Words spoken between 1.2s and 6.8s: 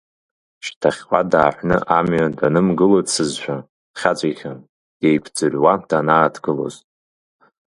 дааҳәны амҩа данымгылацызшәа, дхьаҵәихьан, деиқәӡырҩуа данааҭгылоз.